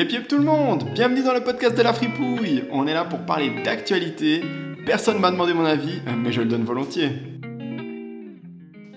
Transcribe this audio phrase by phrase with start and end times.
[0.00, 2.64] Yep yep tout le monde, bienvenue dans le podcast de la fripouille.
[2.70, 4.42] On est là pour parler d'actualité.
[4.86, 7.10] Personne m'a demandé mon avis, mais je le donne volontiers.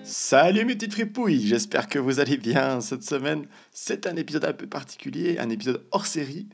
[0.02, 3.44] Salut mes petites fripouilles, j'espère que vous allez bien cette semaine.
[3.70, 6.48] C'est un épisode un peu particulier, un épisode hors série,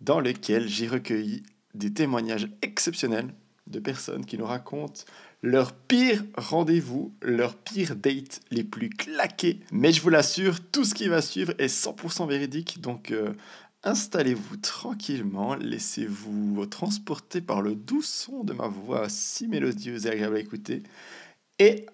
[0.00, 1.42] dans lequel j'ai recueilli
[1.74, 3.34] des témoignages exceptionnels
[3.66, 5.02] de personnes qui nous racontent
[5.42, 9.60] leur pire rendez-vous, leur pire date les plus claqués.
[9.72, 13.32] Mais je vous l'assure, tout ce qui va suivre est 100% véridique, donc euh,
[13.82, 20.36] installez-vous tranquillement, laissez-vous transporter par le doux son de ma voix si mélodieuse et agréable
[20.36, 20.82] à écouter.
[21.58, 21.86] Et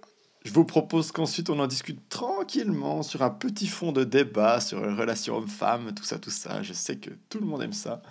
[0.45, 4.85] je vous propose qu'ensuite on en discute tranquillement sur un petit fond de débat sur
[4.85, 6.63] les relations hommes-femmes, tout ça, tout ça.
[6.63, 8.03] Je sais que tout le monde aime ça.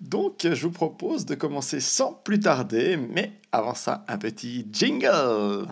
[0.00, 5.66] Donc, je vous propose de commencer sans plus tarder, mais avant ça, un petit jingle.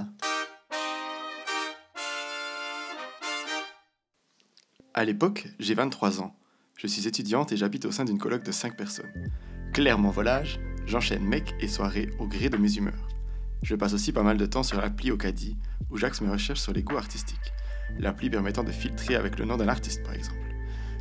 [4.95, 6.35] À l'époque, j'ai 23 ans.
[6.77, 9.11] Je suis étudiante et j'habite au sein d'une coloc de 5 personnes.
[9.73, 13.09] Clairement volage, j'enchaîne mec et soirée au gré de mes humeurs.
[13.63, 15.57] Je passe aussi pas mal de temps sur l'appli Ocadi,
[15.91, 17.55] où j'axe mes recherches sur les goûts artistiques.
[17.99, 20.37] L'appli permettant de filtrer avec le nom d'un artiste, par exemple.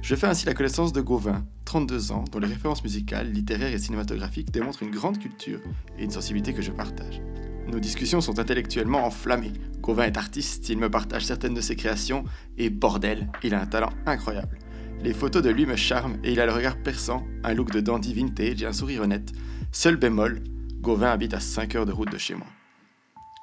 [0.02, 3.80] Je fais ainsi la connaissance de Gauvin, 32 ans, dont les références musicales, littéraires et
[3.80, 5.60] cinématographiques démontrent une grande culture
[6.00, 7.22] et une sensibilité que je partage.
[7.68, 9.52] Nos discussions sont intellectuellement enflammées.
[9.82, 12.24] Gauvin est artiste, il me partage certaines de ses créations,
[12.58, 14.58] et bordel, il a un talent incroyable.
[15.04, 17.80] Les photos de lui me charment et il a le regard perçant, un look de
[17.80, 19.32] dandy vintage et un sourire honnête.
[19.72, 20.42] Seul bémol,
[20.82, 22.48] Gauvin habite à 5 heures de route de chez moi.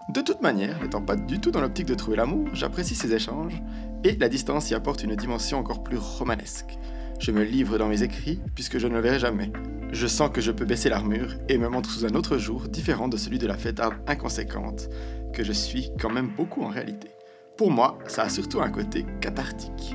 [0.09, 3.63] De toute manière, n'étant pas du tout dans l'optique de trouver l'amour, j'apprécie ces échanges
[4.03, 6.77] et la distance y apporte une dimension encore plus romanesque.
[7.21, 9.53] Je me livre dans mes écrits puisque je ne le verrai jamais.
[9.93, 13.07] Je sens que je peux baisser l'armure et me montre sous un autre jour différent
[13.07, 14.89] de celui de la fêtarde inconséquente
[15.33, 17.11] que je suis quand même beaucoup en réalité.
[17.57, 19.95] Pour moi, ça a surtout un côté cathartique.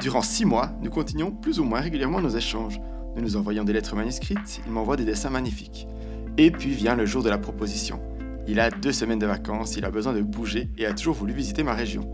[0.00, 2.80] Durant six mois, nous continuons plus ou moins régulièrement nos échanges.
[3.16, 5.88] Nous nous envoyons des lettres manuscrites, il m'envoie des dessins magnifiques.
[6.36, 8.00] Et puis vient le jour de la proposition.
[8.46, 11.32] Il a deux semaines de vacances, il a besoin de bouger et a toujours voulu
[11.32, 12.08] visiter ma région.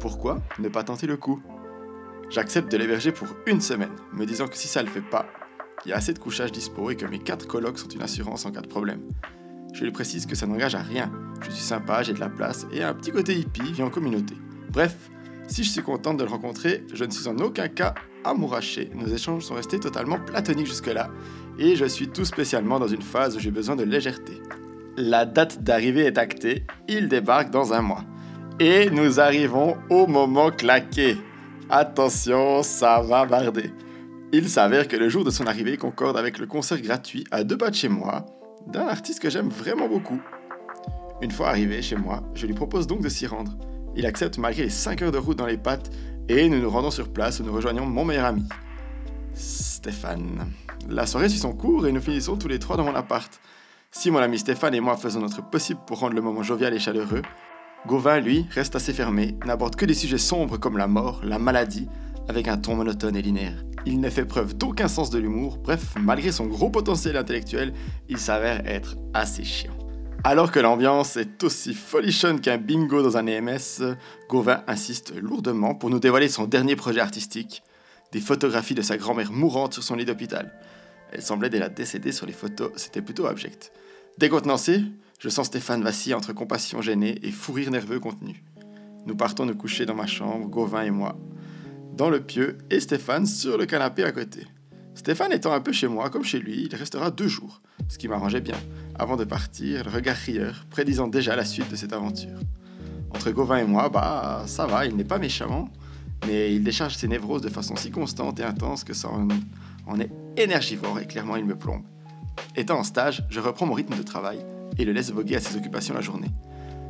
[0.00, 1.40] Pourquoi ne pas tenter le coup?
[2.28, 5.26] J'accepte de l'héberger pour une semaine, me disant que si ça le fait pas,
[5.86, 8.44] il y a assez de couchage dispo et que mes quatre colocs sont une assurance
[8.44, 9.00] en cas de problème.
[9.72, 11.12] Je lui précise que ça n'engage à rien.
[11.40, 14.34] Je suis sympa, j'ai de la place et un petit côté hippie vient en communauté.
[14.70, 15.10] Bref,
[15.48, 17.94] si je suis contente de le rencontrer, je ne suis en aucun cas
[18.24, 18.90] amouraché.
[18.94, 21.10] Nos échanges sont restés totalement platoniques jusque-là
[21.58, 24.40] et je suis tout spécialement dans une phase où j'ai besoin de légèreté.
[24.96, 28.04] La date d'arrivée est actée, il débarque dans un mois.
[28.60, 31.16] Et nous arrivons au moment claqué.
[31.70, 33.70] Attention, ça va barder.
[34.32, 37.56] Il s'avère que le jour de son arrivée concorde avec le concert gratuit à deux
[37.56, 38.26] pas de chez moi
[38.66, 40.20] d'un artiste que j'aime vraiment beaucoup.
[41.22, 43.56] Une fois arrivé chez moi, je lui propose donc de s'y rendre.
[43.96, 45.90] Il accepte malgré les 5 heures de route dans les pattes
[46.28, 48.44] et nous nous rendons sur place où nous rejoignons mon meilleur ami,
[49.34, 50.46] Stéphane.
[50.88, 53.40] La soirée suit son cours et nous finissons tous les trois dans mon appart.
[53.90, 56.78] Si mon ami Stéphane et moi faisons notre possible pour rendre le moment jovial et
[56.78, 57.22] chaleureux,
[57.86, 61.88] Gauvin, lui, reste assez fermé, n'aborde que des sujets sombres comme la mort, la maladie,
[62.28, 63.64] avec un ton monotone et linéaire.
[63.86, 67.72] Il ne fait preuve d'aucun sens de l'humour, bref, malgré son gros potentiel intellectuel,
[68.08, 69.77] il s'avère être assez chiant.
[70.24, 73.96] Alors que l'ambiance est aussi folichonne qu'un bingo dans un EMS,
[74.28, 77.62] Gauvin insiste lourdement pour nous dévoiler son dernier projet artistique,
[78.12, 80.52] des photographies de sa grand-mère mourante sur son lit d'hôpital.
[81.12, 83.72] Elle semblait déjà décédée sur les photos, c'était plutôt abject.
[84.18, 84.82] Décontenancé,
[85.20, 88.42] je sens Stéphane vaciller entre compassion gênée et fou rire nerveux contenu.
[89.06, 91.16] Nous partons nous coucher dans ma chambre, Gauvin et moi,
[91.94, 94.46] dans le pieu, et Stéphane sur le canapé à côté.
[94.98, 98.08] Stéphane étant un peu chez moi comme chez lui, il restera deux jours, ce qui
[98.08, 98.56] m'arrangeait bien,
[98.98, 102.40] avant de partir, le regard rieur, prédisant déjà la suite de cette aventure.
[103.14, 105.68] Entre Gauvin et moi, bah ça va, il n'est pas méchant,
[106.26, 109.28] mais il décharge ses névroses de façon si constante et intense que ça en,
[109.86, 111.84] en est énergivore et clairement il me plombe.
[112.56, 114.44] Étant en stage, je reprends mon rythme de travail,
[114.78, 116.32] et le laisse voguer à ses occupations la journée.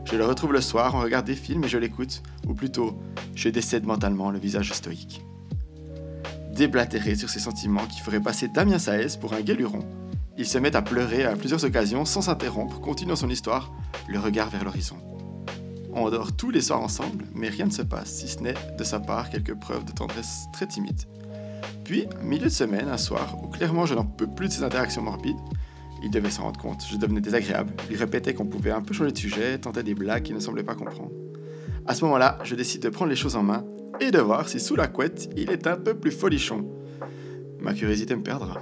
[0.07, 2.99] Je le retrouve le soir, on regarde des films et je l'écoute, ou plutôt,
[3.35, 5.21] je décède mentalement le visage stoïque.
[6.59, 9.79] Déblatéré sur ses sentiments qui feraient passer Damien Saez pour un guéluron,
[10.37, 13.73] il se met à pleurer à plusieurs occasions sans s'interrompre, continuant son histoire,
[14.09, 14.97] le regard vers l'horizon.
[15.93, 18.83] On dort tous les soirs ensemble, mais rien ne se passe, si ce n'est de
[18.83, 21.05] sa part quelques preuves de tendresse très timides.
[21.85, 25.03] Puis, milieu de semaine, un soir, où clairement je n'en peux plus de ces interactions
[25.03, 25.39] morbides,
[26.03, 29.13] il devait s'en rendre compte, je devenais désagréable, lui répétais qu'on pouvait un peu changer
[29.13, 31.13] de sujet, tentait des blagues qu'il ne semblait pas comprendre.
[31.89, 33.65] À ce moment-là, je décide de prendre les choses en main
[33.99, 36.69] et de voir si sous la couette, il est un peu plus folichon.
[37.61, 38.61] Ma curiosité me perdra.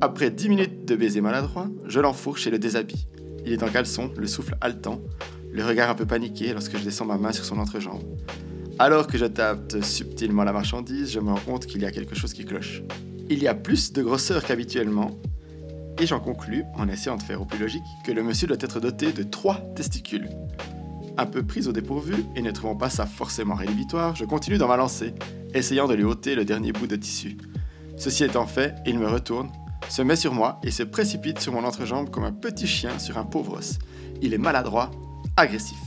[0.00, 3.08] Après dix minutes de baiser maladroit, je l'enfourche et le déshabille.
[3.44, 5.02] Il est en caleçon, le souffle haletant,
[5.50, 8.04] le regard un peu paniqué lorsque je descends ma main sur son entrejambe.
[8.78, 12.14] Alors que je tape subtilement la marchandise, je me rends compte qu'il y a quelque
[12.14, 12.84] chose qui cloche.
[13.28, 15.18] Il y a plus de grosseur qu'habituellement,
[16.00, 18.78] et j'en conclus, en essayant de faire au plus logique, que le monsieur doit être
[18.78, 20.28] doté de trois testicules.
[21.20, 24.68] Un peu pris au dépourvu, et ne trouvant pas ça forcément rédhibitoire, je continue dans
[24.68, 25.14] ma lancée,
[25.52, 27.36] essayant de lui ôter le dernier bout de tissu.
[27.96, 29.50] Ceci étant fait, il me retourne,
[29.88, 33.18] se met sur moi et se précipite sur mon entrejambe comme un petit chien sur
[33.18, 33.80] un pauvre os.
[34.22, 34.92] Il est maladroit,
[35.36, 35.80] agressif.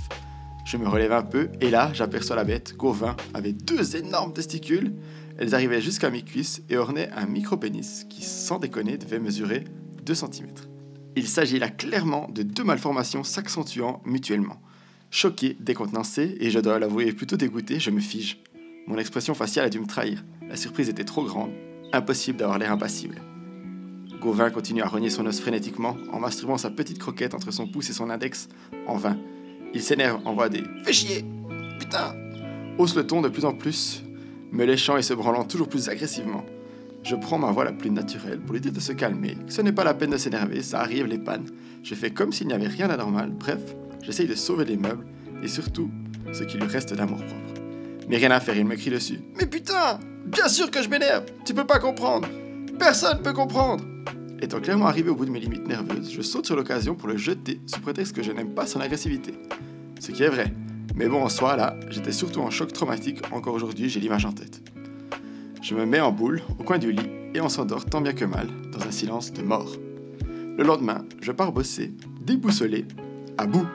[0.66, 4.94] Je me relève un peu et là, j'aperçois la bête, Gauvin, avec deux énormes testicules.
[5.38, 9.64] Elles arrivaient jusqu'à mes cuisses et ornaient un micro-pénis qui, sans déconner, devait mesurer
[10.04, 10.50] 2 cm.
[11.16, 14.62] Il s'agit là clairement de deux malformations s'accentuant mutuellement.
[15.14, 18.42] Choqué, décontenancé, et je dois l'avouer plutôt dégoûté, je me fige.
[18.88, 20.24] Mon expression faciale a dû me trahir.
[20.48, 21.52] La surprise était trop grande.
[21.92, 23.22] Impossible d'avoir l'air impassible.
[24.22, 27.90] Gauvin continue à rogner son os frénétiquement en masturbant sa petite croquette entre son pouce
[27.90, 28.48] et son index.
[28.88, 29.18] En vain.
[29.74, 31.26] Il s'énerve, envoie des Fais chier
[31.78, 32.16] Putain
[32.78, 34.04] Hausse le ton de plus en plus,
[34.54, 36.46] me léchant et se branlant toujours plus agressivement.
[37.04, 39.74] Je prends ma voix la plus naturelle pour lui dire de se calmer, ce n'est
[39.74, 41.48] pas la peine de s'énerver, ça arrive les pannes.
[41.84, 45.06] Je fais comme s'il n'y avait rien d'anormal, bref, j'essaye de sauver les meubles
[45.44, 45.90] et surtout
[46.34, 47.62] ce qui lui reste d'amour propre.
[48.08, 49.20] Mais rien à faire, il me crie dessus.
[49.40, 52.28] Mais putain Bien sûr que je m'énerve Tu peux pas comprendre
[52.78, 53.84] Personne peut comprendre
[54.42, 57.16] Étant clairement arrivé au bout de mes limites nerveuses, je saute sur l'occasion pour le
[57.16, 59.34] jeter sous prétexte que je n'aime pas son agressivité.
[60.00, 60.52] Ce qui est vrai.
[60.96, 64.32] Mais bon, en soi, là, j'étais surtout en choc traumatique, encore aujourd'hui, j'ai l'image en
[64.32, 64.62] tête.
[65.62, 68.26] Je me mets en boule au coin du lit et on s'endort tant bien que
[68.26, 69.76] mal, dans un silence de mort.
[70.58, 72.86] Le lendemain, je pars bosser, déboussolé,
[73.38, 73.68] à bout,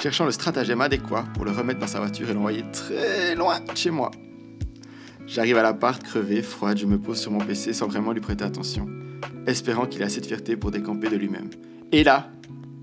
[0.00, 3.90] cherchant le stratagème adéquat pour le remettre dans sa voiture et l'envoyer très loin chez
[3.90, 4.10] moi.
[5.26, 8.44] J'arrive à l'appart crevé, froide, je me pose sur mon PC sans vraiment lui prêter
[8.44, 8.88] attention,
[9.46, 11.50] espérant qu'il ait assez de fierté pour décamper de lui-même.
[11.92, 12.30] Et là,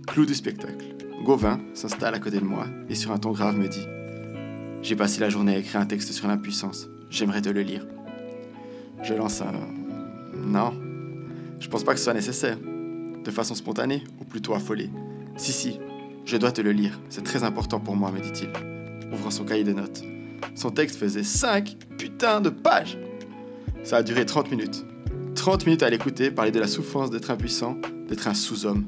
[0.07, 0.85] clou du spectacle.
[1.23, 3.87] Gauvin s'installe à côté de moi et sur un ton grave me dit
[4.83, 7.87] J'ai passé la journée à écrire un texte sur l'impuissance, j'aimerais te le lire.
[9.01, 9.51] Je lance un
[10.35, 10.73] Non,
[11.59, 12.57] je pense pas que ce soit nécessaire.
[13.23, 14.91] De façon spontanée, ou plutôt affolée.
[15.35, 15.79] Si, si,
[16.25, 18.49] je dois te le lire, c'est très important pour moi, me dit-il,
[19.13, 20.03] ouvrant son cahier de notes.
[20.55, 22.97] Son texte faisait 5 putains de pages.
[23.83, 24.85] Ça a duré 30 minutes.
[25.35, 27.77] 30 minutes à l'écouter parler de la souffrance d'être impuissant,
[28.07, 28.85] d'être un sous-homme.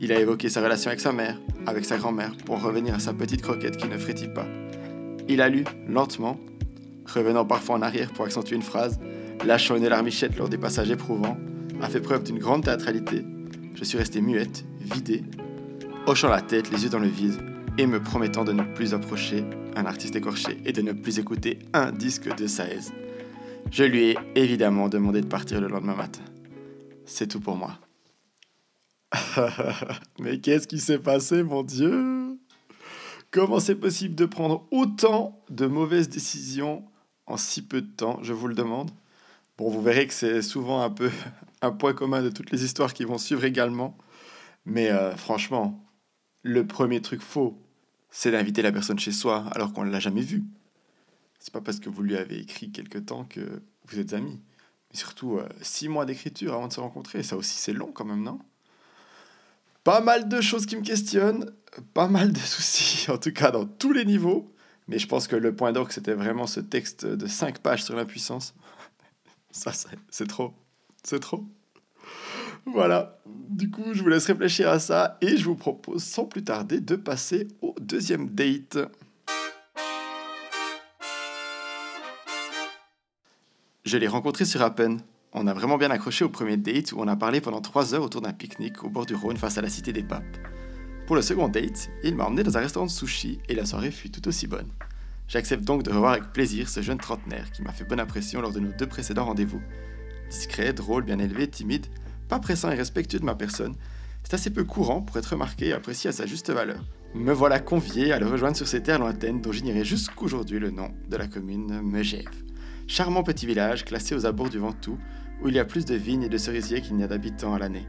[0.00, 3.12] Il a évoqué sa relation avec sa mère, avec sa grand-mère, pour revenir à sa
[3.12, 4.46] petite croquette qui ne frétille pas.
[5.28, 6.40] Il a lu, lentement,
[7.06, 8.98] revenant parfois en arrière pour accentuer une phrase,
[9.46, 11.36] lâchant une larmichette lors des passages éprouvants,
[11.80, 13.24] a fait preuve d'une grande théâtralité.
[13.74, 15.22] Je suis resté muette, vidée,
[16.06, 17.40] hochant la tête, les yeux dans le vide,
[17.78, 21.58] et me promettant de ne plus approcher un artiste écorché et de ne plus écouter
[21.72, 22.92] un disque de Saez.
[23.70, 26.22] Je lui ai évidemment demandé de partir le lendemain matin.
[27.06, 27.78] C'est tout pour moi.
[30.18, 32.38] Mais qu'est-ce qui s'est passé, mon Dieu?
[33.30, 36.84] Comment c'est possible de prendre autant de mauvaises décisions
[37.26, 38.90] en si peu de temps Je vous le demande?
[39.56, 41.10] Bon, vous verrez que c'est souvent un peu
[41.62, 43.96] un point commun de toutes les histoires qui vont suivre également.
[44.66, 45.83] Mais euh, franchement,
[46.44, 47.58] le premier truc faux,
[48.10, 50.44] c'est d'inviter la personne chez soi alors qu'on ne l'a jamais vue.
[51.40, 54.40] C'est pas parce que vous lui avez écrit quelque temps que vous êtes amis.
[54.90, 58.04] Mais surtout, euh, six mois d'écriture avant de se rencontrer, ça aussi c'est long quand
[58.04, 58.38] même, non?
[59.82, 61.50] Pas mal de choses qui me questionnent,
[61.94, 64.54] pas mal de soucis, en tout cas dans tous les niveaux.
[64.86, 67.96] Mais je pense que le point d'orgue, c'était vraiment ce texte de 5 pages sur
[67.96, 68.54] l'impuissance.
[69.50, 69.72] Ça,
[70.10, 70.52] c'est trop.
[71.02, 71.46] C'est trop.
[72.66, 73.18] Voilà.
[73.26, 76.80] Du coup, je vous laisse réfléchir à ça et je vous propose sans plus tarder
[76.80, 78.78] de passer au deuxième date.
[83.84, 84.96] Je l'ai rencontré sur Appen.
[85.32, 88.02] On a vraiment bien accroché au premier date où on a parlé pendant 3 heures
[88.02, 90.24] autour d'un pique-nique au bord du Rhône face à la cité des papes.
[91.06, 93.90] Pour le second date, il m'a emmené dans un restaurant de sushi et la soirée
[93.90, 94.70] fut tout aussi bonne.
[95.28, 98.52] J'accepte donc de revoir avec plaisir ce jeune trentenaire qui m'a fait bonne impression lors
[98.52, 99.60] de nos deux précédents rendez-vous.
[100.30, 101.86] Discret, drôle, bien élevé, timide,
[102.28, 103.74] pas pressant et respectueux de ma personne,
[104.22, 106.82] c'est assez peu courant pour être remarqué et apprécié à sa juste valeur.
[107.14, 110.90] Me voilà convié à le rejoindre sur ces terres lointaines dont j'ignorais jusqu'aujourd'hui le nom
[111.08, 112.24] de la commune Megève.
[112.86, 114.98] Charmant petit village classé aux abords du Ventoux,
[115.42, 117.58] où il y a plus de vignes et de cerisiers qu'il n'y a d'habitants à
[117.58, 117.86] l'année.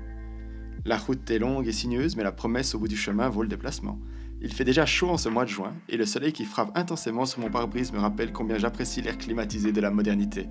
[0.86, 3.48] La route est longue et sinueuse, mais la promesse au bout du chemin vaut le
[3.48, 4.00] déplacement.
[4.42, 7.26] Il fait déjà chaud en ce mois de juin, et le soleil qui frappe intensément
[7.26, 10.48] sur mon pare-brise me rappelle combien j'apprécie l'air climatisé de la modernité.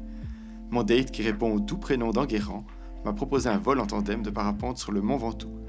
[0.71, 2.65] Mon date, qui répond au doux prénom d'Enguerrand,
[3.05, 5.65] m'a proposé un vol en tandem de parapente sur le mont Ventoux.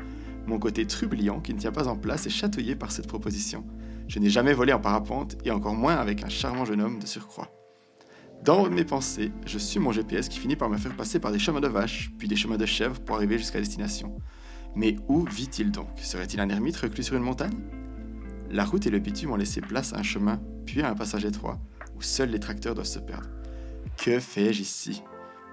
[0.48, 3.66] Mon côté trubliant, qui ne tient pas en place, est chatouillé par cette proposition.
[4.08, 7.08] Je n'ai jamais volé en parapente, et encore moins avec un charmant jeune homme de
[7.08, 7.52] surcroît.
[8.44, 11.40] Dans mes pensées, je suis mon GPS qui finit par me faire passer par des
[11.40, 14.20] chemins de vaches, puis des chemins de chèvres pour arriver jusqu'à destination.
[14.76, 15.88] Mais où vit-il donc?
[15.98, 17.58] Serait-il un ermite reclus sur une montagne?
[18.52, 21.26] La route et le bitume ont laissé place à un chemin, puis à un passage
[21.26, 21.60] étroit,
[21.96, 23.30] où seuls les tracteurs doivent se perdre.
[23.98, 25.02] Que fais-je ici?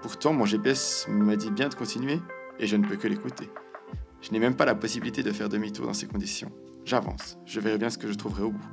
[0.03, 2.19] Pourtant, mon GPS me dit bien de continuer
[2.59, 3.49] et je ne peux que l'écouter.
[4.21, 6.51] Je n'ai même pas la possibilité de faire demi-tour dans ces conditions.
[6.83, 8.67] J'avance, je verrai bien ce que je trouverai au bout.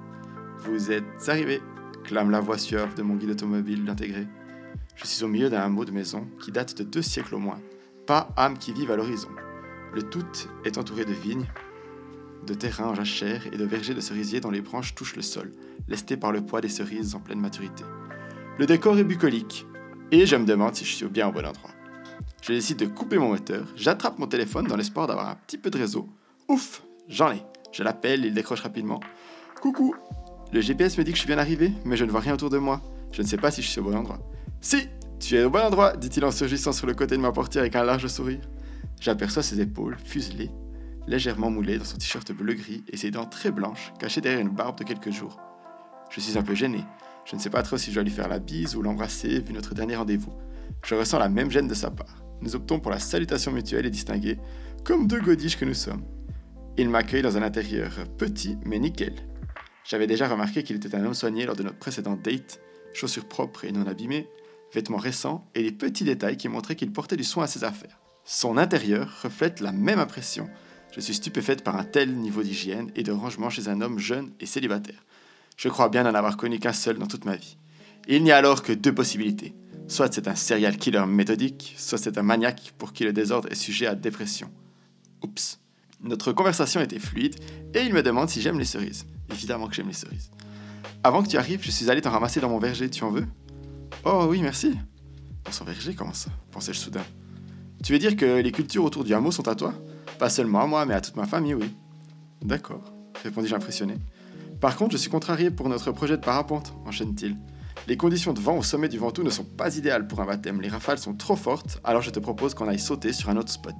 [0.64, 1.62] Vous êtes arrivé,
[2.02, 4.26] clame la voix suave de mon guide automobile intégré.
[4.96, 7.60] Je suis au milieu d'un hameau de maison qui date de deux siècles au moins.
[8.08, 9.30] Pas âme qui vive à l'horizon.
[9.94, 10.26] Le tout
[10.64, 11.46] est entouré de vignes,
[12.44, 15.52] de terrains en jachère et de vergers de cerisiers dont les branches touchent le sol,
[15.86, 17.84] lestés par le poids des cerises en pleine maturité.
[18.58, 19.64] Le décor est bucolique,
[20.12, 21.70] et je me demande si je suis bien au bon endroit.
[22.42, 25.70] Je décide de couper mon moteur, j'attrape mon téléphone dans l'espoir d'avoir un petit peu
[25.70, 26.08] de réseau.
[26.48, 27.42] Ouf, j'en ai.
[27.72, 29.00] Je l'appelle, il décroche rapidement.
[29.60, 29.94] Coucou
[30.52, 32.50] Le GPS me dit que je suis bien arrivé, mais je ne vois rien autour
[32.50, 32.80] de moi.
[33.12, 34.18] Je ne sais pas si je suis au bon endroit.
[34.60, 34.88] Si
[35.20, 37.76] Tu es au bon endroit dit-il en surgissant sur le côté de ma portière avec
[37.76, 38.40] un large sourire.
[39.00, 40.50] J'aperçois ses épaules, fuselées,
[41.06, 44.78] légèrement moulées dans son t-shirt bleu-gris et ses dents très blanches, cachées derrière une barbe
[44.78, 45.38] de quelques jours.
[46.10, 46.84] Je suis un peu gêné.
[47.24, 49.52] Je ne sais pas trop si je dois lui faire la bise ou l'embrasser, vu
[49.52, 50.32] notre dernier rendez-vous.
[50.84, 52.22] Je ressens la même gêne de sa part.
[52.40, 54.38] Nous optons pour la salutation mutuelle et distinguée,
[54.84, 56.04] comme deux godiches que nous sommes.
[56.78, 59.14] Il m'accueille dans un intérieur petit mais nickel.
[59.84, 62.60] J'avais déjà remarqué qu'il était un homme soigné lors de notre précédente date,
[62.92, 64.28] chaussures propres et non abîmées,
[64.72, 68.00] vêtements récents et des petits détails qui montraient qu'il portait du soin à ses affaires.
[68.24, 70.48] Son intérieur reflète la même impression.
[70.92, 74.32] Je suis stupéfaite par un tel niveau d'hygiène et de rangement chez un homme jeune
[74.40, 75.04] et célibataire.
[75.60, 77.58] Je crois bien n'en avoir connu qu'un seul dans toute ma vie.
[78.08, 79.54] Il n'y a alors que deux possibilités.
[79.88, 83.56] Soit c'est un serial killer méthodique, soit c'est un maniaque pour qui le désordre est
[83.56, 84.50] sujet à dépression.
[85.22, 85.60] Oups.
[86.00, 87.36] Notre conversation était fluide
[87.74, 89.04] et il me demande si j'aime les cerises.
[89.30, 90.30] Évidemment que j'aime les cerises.
[91.04, 93.26] Avant que tu arrives, je suis allé t'en ramasser dans mon verger, tu en veux?
[94.06, 94.78] Oh oui, merci.
[95.44, 96.30] Dans son verger, comment ça?
[96.52, 97.04] pensais-je soudain.
[97.84, 99.74] Tu veux dire que les cultures autour du hameau sont à toi?
[100.18, 101.70] Pas seulement à moi, mais à toute ma famille, oui.
[102.40, 103.96] D'accord, répondis-je impressionné.
[104.60, 107.36] Par contre, je suis contrarié pour notre projet de parapente, enchaîne-t-il.
[107.88, 110.60] Les conditions de vent au sommet du Ventoux ne sont pas idéales pour un baptême.
[110.60, 113.50] Les rafales sont trop fortes, alors je te propose qu'on aille sauter sur un autre
[113.50, 113.74] spot.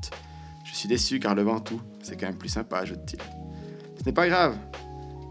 [0.64, 3.20] Je suis déçu car le Ventoux, c'est quand même plus sympa, ajoute-t-il.
[3.98, 4.56] Ce n'est pas grave.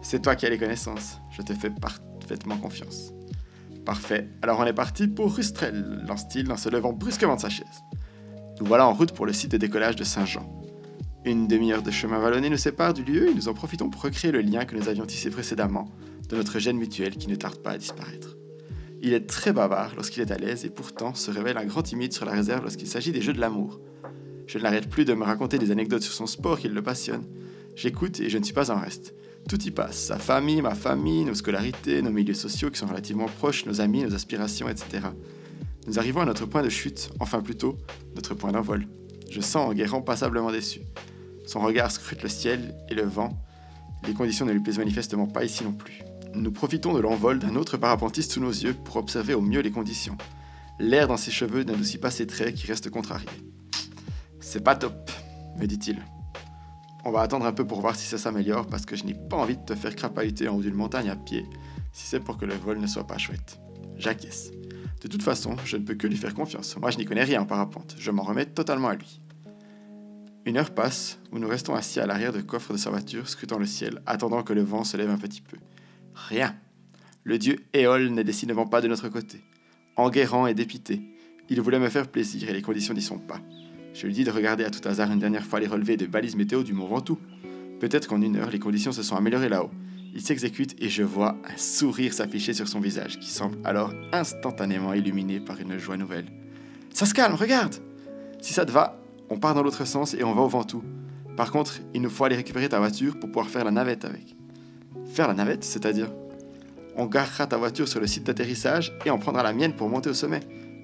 [0.04, 1.18] C'est toi qui as les connaissances.
[1.32, 3.12] Je te fais parfaitement confiance.
[3.86, 4.30] Parfait.
[4.44, 7.84] Alors on est parti pour Rustrel, lance-t-il en se levant brusquement de sa chaise.
[8.60, 10.59] Nous voilà en route pour le site de décollage de Saint-Jean.
[11.30, 14.32] Une demi-heure de chemin vallonné nous sépare du lieu et nous en profitons pour recréer
[14.32, 15.88] le lien que nous avions tissé précédemment
[16.28, 18.36] de notre gêne mutuelle qui ne tarde pas à disparaître.
[19.00, 22.14] Il est très bavard lorsqu'il est à l'aise et pourtant se révèle un grand timide
[22.14, 23.80] sur la réserve lorsqu'il s'agit des jeux de l'amour.
[24.48, 27.28] Je ne l'arrête plus de me raconter des anecdotes sur son sport qui le passionne.
[27.76, 29.14] J'écoute et je ne suis pas en reste.
[29.48, 33.28] Tout y passe, sa famille, ma famille, nos scolarités, nos milieux sociaux qui sont relativement
[33.28, 35.10] proches, nos amis, nos aspirations, etc.
[35.86, 37.78] Nous arrivons à notre point de chute, enfin plutôt,
[38.16, 38.88] notre point d'envol.
[39.30, 40.82] Je sens Enguerrand passablement déçu.
[41.50, 43.36] Son regard scrute le ciel et le vent.
[44.06, 46.04] Les conditions ne lui plaisent manifestement pas ici non plus.
[46.36, 49.72] Nous profitons de l'envol d'un autre parapentiste sous nos yeux pour observer au mieux les
[49.72, 50.16] conditions.
[50.78, 53.28] L'air dans ses cheveux n'adoucit pas ses traits qui restent contrariés.
[54.40, 55.10] C'est pas top,
[55.58, 55.98] me dit-il.
[57.04, 59.38] On va attendre un peu pour voir si ça s'améliore parce que je n'ai pas
[59.38, 61.48] envie de te faire crapahuter en haut d'une montagne à pied
[61.94, 63.60] si c'est pour que le vol ne soit pas chouette.
[63.98, 64.52] J'acquiesce.
[65.02, 66.78] De toute façon, je ne peux que lui faire confiance.
[66.78, 67.96] Moi, je n'y connais rien en parapente.
[67.98, 69.20] Je m'en remets totalement à lui.
[70.50, 73.60] Une heure passe où nous restons assis à l'arrière de coffre de sa voiture, scrutant
[73.60, 75.58] le ciel, attendant que le vent se lève un petit peu.
[76.16, 76.56] Rien.
[77.24, 79.44] Le dieu Éole n'est décidément pas de notre côté.
[79.96, 81.04] Enguerrand est dépité.
[81.50, 83.40] Il voulait me faire plaisir et les conditions n'y sont pas.
[83.94, 86.36] Je lui dis de regarder à tout hasard une dernière fois les relevés de balises
[86.36, 87.20] météo du Mont Ventoux.
[87.80, 89.70] Peut-être qu'en une heure, les conditions se sont améliorées là-haut.
[90.16, 94.96] Il s'exécute et je vois un sourire s'afficher sur son visage, qui semble alors instantanément
[94.96, 96.26] illuminé par une joie nouvelle.
[96.92, 97.76] Ça se calme, regarde
[98.42, 100.84] Si ça te va, on part dans l'autre sens et on va au Ventoux.
[101.38, 104.36] Par contre, il nous faut aller récupérer ta voiture pour pouvoir faire la navette avec.
[105.14, 106.12] Faire la navette, c'est-à-dire
[106.96, 110.10] On garera ta voiture sur le site d'atterrissage et on prendra la mienne pour monter
[110.10, 110.42] au sommet.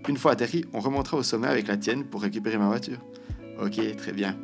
[0.08, 3.00] Une fois atterri, on remontera au sommet avec la tienne pour récupérer ma voiture.
[3.62, 4.38] Ok, très bien.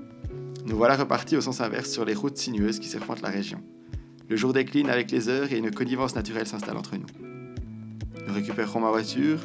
[0.66, 3.62] Nous voilà repartis au sens inverse sur les routes sinueuses qui serpentent la région.
[4.28, 7.06] Le jour décline avec les heures et une connivence naturelle s'installe entre nous.
[8.28, 9.40] Nous récupérerons ma voiture,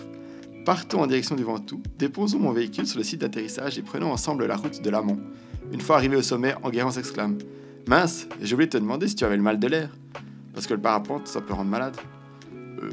[0.67, 4.47] partons en direction du Ventoux, déposons mon véhicule sur le site d'atterrissage et prenons ensemble
[4.47, 5.21] la route de l'amont.
[5.73, 7.39] Une fois arrivé au sommet, Enguerrand s'exclame
[7.87, 9.91] Mince, j'ai oublié de te demander si tu avais le mal de l'air.
[10.53, 11.97] Parce que le parapente, ça peut rendre malade.
[12.83, 12.91] Euh,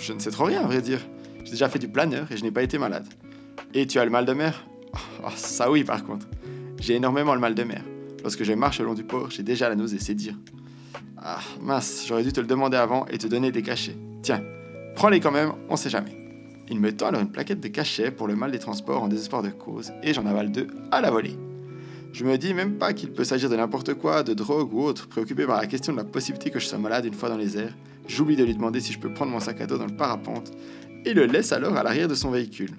[0.00, 1.00] je ne sais trop rien, à vrai dire.
[1.44, 3.06] J'ai déjà fait du planeur et je n'ai pas été malade.
[3.74, 4.64] Et tu as le mal de mer?
[5.24, 6.28] Oh, Ça oui, par contre.
[6.78, 7.82] J'ai énormément le mal de mer.
[8.22, 10.36] Lorsque je marche le long du port, j'ai déjà la nausée, c'est dire.
[11.16, 13.96] Ah, mince, j'aurais dû te le demander avant et te donner des cachets.
[14.22, 14.44] Tiens,
[14.94, 16.19] prends-les quand même, on sait jamais.
[16.70, 19.42] Il me tend alors une plaquette de cachets pour le mal des transports en désespoir
[19.42, 21.36] de cause et j'en avale deux à la volée.
[22.12, 25.08] Je me dis même pas qu'il peut s'agir de n'importe quoi, de drogue ou autre,
[25.08, 27.58] préoccupé par la question de la possibilité que je sois malade une fois dans les
[27.58, 27.76] airs.
[28.06, 30.52] J'oublie de lui demander si je peux prendre mon sac à dos dans le parapente
[31.04, 32.70] et le laisse alors à l'arrière de son véhicule.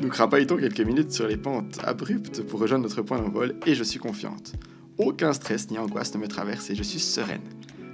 [0.00, 3.84] Nous crapaillons quelques minutes sur les pentes abruptes pour rejoindre notre point d'envol et je
[3.84, 4.52] suis confiante.
[4.98, 7.42] Aucun stress ni angoisse ne me traverse et je suis sereine.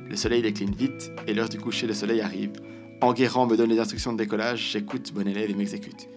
[0.09, 2.53] Le soleil décline vite et l'heure du coucher, le soleil arrive.
[3.01, 6.09] Enguerrand me donne les instructions de décollage, j'écoute, bon élève, et m'exécute.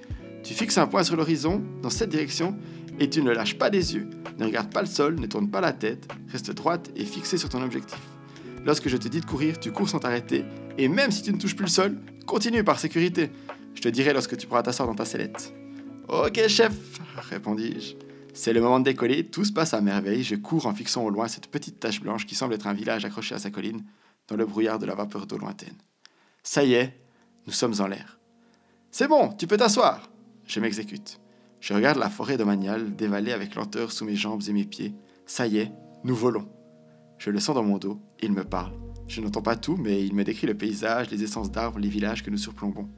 [0.44, 2.58] Tu fixes un point sur l'horizon, dans cette direction,
[3.00, 4.10] et tu ne lâches pas des yeux.
[4.40, 7.50] Ne regarde pas le sol, ne tourne pas la tête, reste droite et fixée sur
[7.50, 8.00] ton objectif.
[8.66, 10.44] Lorsque je te dis de courir, tu cours sans t'arrêter,
[10.78, 13.30] et même si tu ne touches plus le sol, continue par sécurité.
[13.76, 15.54] Je te dirai lorsque tu pourras t'asseoir dans ta sellette.
[16.08, 16.74] Ok, chef,
[17.30, 17.96] répondis-je.
[18.34, 21.10] C'est le moment de décoller, tout se passe à merveille, je cours en fixant au
[21.10, 23.84] loin cette petite tache blanche qui semble être un village accroché à sa colline,
[24.28, 25.76] dans le brouillard de la vapeur d'eau lointaine.
[26.44, 27.00] Ça y est,
[27.46, 28.20] nous sommes en l'air.
[28.90, 30.10] C'est bon, tu peux t'asseoir.
[30.46, 31.20] Je m'exécute.
[31.60, 34.96] Je regarde la forêt domaniale dévaler avec lenteur sous mes jambes et mes pieds.
[35.28, 35.72] Ça y est,
[36.04, 36.50] nous volons.
[37.20, 38.74] Je le sens dans mon dos, il me parle.
[39.08, 42.24] Je n'entends pas tout, mais il me décrit le paysage, les essences d'arbres, les villages
[42.24, 42.90] que nous surplombons.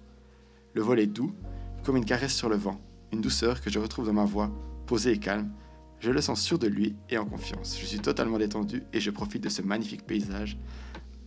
[0.73, 1.35] Le vol est doux,
[1.83, 2.79] comme une caresse sur le vent,
[3.11, 4.51] une douceur que je retrouve dans ma voix,
[4.87, 5.51] posée et calme.
[5.99, 7.77] Je le sens sûr de lui et en confiance.
[7.77, 10.57] Je suis totalement détendu et je profite de ce magnifique paysage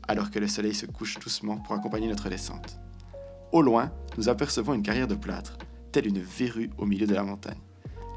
[0.09, 2.79] alors que le soleil se couche doucement pour accompagner notre descente.
[3.53, 5.59] Au loin, nous apercevons une carrière de plâtre,
[5.93, 7.61] telle une verrue au milieu de la montagne.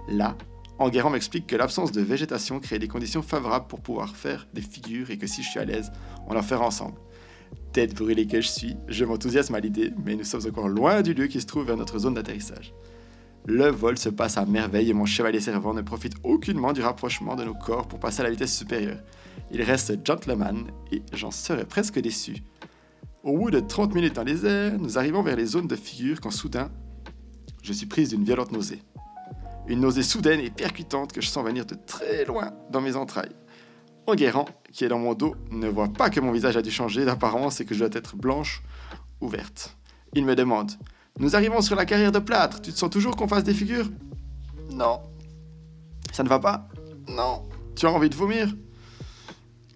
[0.09, 0.35] Là,
[0.79, 5.11] Enguerrand m'explique que l'absence de végétation crée des conditions favorables pour pouvoir faire des figures
[5.11, 5.91] et que si je suis à l'aise,
[6.27, 6.95] on en fera ensemble.
[7.73, 11.13] Tête brûlée que je suis, je m'enthousiasme à l'idée, mais nous sommes encore loin du
[11.13, 12.73] lieu qui se trouve vers notre zone d'atterrissage.
[13.51, 17.35] Le vol se passe à merveille et mon chevalier servant ne profite aucunement du rapprochement
[17.35, 18.99] de nos corps pour passer à la vitesse supérieure.
[19.49, 22.43] Il reste gentleman et j'en serais presque déçu.
[23.23, 26.21] Au bout de 30 minutes dans les airs, nous arrivons vers les zones de figure
[26.21, 26.69] quand soudain,
[27.63, 28.83] je suis prise d'une violente nausée.
[29.67, 33.35] Une nausée soudaine et percutante que je sens venir de très loin dans mes entrailles.
[34.05, 37.03] Enguerrand, qui est dans mon dos, ne voit pas que mon visage a dû changer
[37.03, 38.61] d'apparence et que je dois être blanche
[39.21, 39.75] ou verte.
[40.13, 40.71] Il me demande
[41.17, 43.89] Nous arrivons sur la carrière de plâtre, tu te sens toujours qu'on fasse des figures?
[44.71, 45.01] Non.
[46.11, 46.67] Ça ne va pas?
[47.07, 47.43] Non.
[47.75, 48.53] Tu as envie de vomir?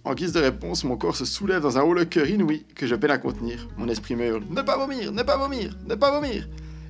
[0.05, 2.85] En guise de réponse, mon corps se soulève dans un haut le cœur inouï que
[2.85, 3.67] je peine à contenir.
[3.77, 6.49] Mon esprit me hurle Ne pas vomir, ne pas vomir, ne pas vomir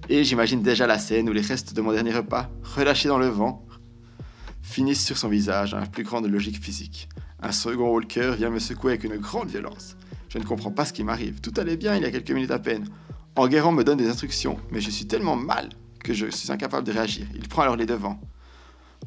[0.10, 3.28] Et j'imagine déjà la scène où les restes de mon dernier repas, relâchés dans le
[3.28, 3.66] vent,
[4.64, 7.08] finissent sur son visage à plus grande logique physique.
[7.40, 9.96] Un second haut le cœur vient me secouer avec une grande violence.
[10.30, 11.42] Je ne comprends pas ce qui m'arrive.
[11.42, 12.88] Tout allait bien il y a quelques minutes à peine.
[13.36, 15.70] Enguerrand me donne des instructions, mais je suis tellement mal
[16.04, 17.26] que je suis incapable de réagir.
[17.34, 18.20] Il prend alors les devants.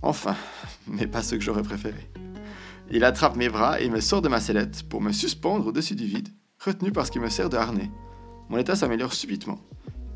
[0.03, 0.35] Enfin,
[0.89, 2.11] mais pas ce que j'aurais préféré.
[2.91, 6.07] Il attrape mes bras et me sort de ma sellette pour me suspendre au-dessus du
[6.07, 7.91] vide, retenu parce qu'il me sert de harnais.
[8.49, 9.61] Mon état s'améliore subitement.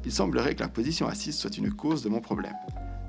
[0.04, 2.56] Il semblerait que la position assise soit une cause de mon problème.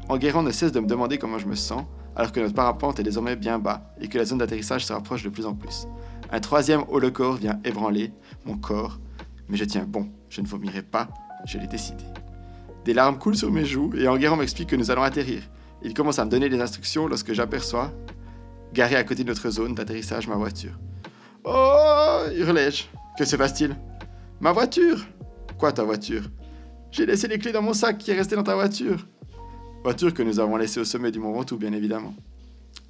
[0.07, 1.85] Enguerrand ne cesse de me demander comment je me sens,
[2.15, 5.23] alors que notre parapente est désormais bien bas et que la zone d'atterrissage se rapproche
[5.23, 5.87] de plus en plus.
[6.31, 6.99] Un troisième haut
[7.35, 8.13] vient ébranler
[8.45, 8.99] mon corps,
[9.51, 11.09] mais je tiens bon, je ne vomirai pas,
[11.45, 12.05] je l'ai décidé.
[12.85, 15.43] Des larmes coulent sur mes joues et Enguerrand m'explique que nous allons atterrir.
[15.83, 17.91] Il commence à me donner des instructions lorsque j'aperçois
[18.73, 20.79] garé à côté de notre zone d'atterrissage ma voiture.
[21.43, 22.85] Oh hurlai-je.
[23.17, 23.75] Que se passe-t-il?
[24.39, 25.05] Ma voiture
[25.59, 26.23] Quoi ta voiture?
[26.91, 29.05] J'ai laissé les clés dans mon sac qui est resté dans ta voiture.
[29.83, 32.15] Voiture que nous avons laissée au sommet du Mont Ventoux, bien évidemment.